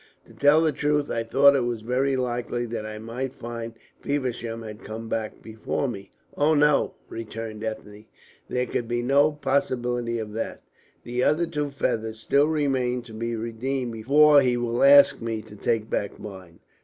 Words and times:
To 0.25 0.33
tell 0.33 0.61
the 0.63 0.71
truth, 0.71 1.11
I 1.11 1.21
thought 1.21 1.55
it 1.55 1.81
very 1.83 2.15
likely 2.15 2.65
that 2.65 2.87
I 2.87 2.97
might 2.97 3.31
find 3.33 3.75
Feversham 3.99 4.63
had 4.63 4.83
come 4.83 5.07
back 5.07 5.43
before 5.43 5.87
me." 5.87 6.09
"Oh, 6.35 6.55
no," 6.55 6.95
returned 7.07 7.63
Ethne, 7.63 8.07
"there 8.49 8.65
could 8.65 8.87
be 8.87 9.03
no 9.03 9.31
possibility 9.31 10.17
of 10.17 10.33
that. 10.33 10.63
The 11.03 11.23
other 11.23 11.45
two 11.45 11.69
feathers 11.69 12.19
still 12.19 12.47
remain 12.47 13.03
to 13.03 13.13
be 13.13 13.35
redeemed 13.35 13.91
before 13.91 14.41
he 14.41 14.57
will 14.57 14.81
ask 14.81 15.21
me 15.21 15.43
to 15.43 15.55
take 15.55 15.87
back 15.87 16.17
mine." 16.19 16.61